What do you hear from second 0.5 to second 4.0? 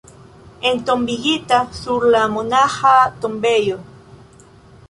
Entombigita sur la monaĥa tombejo.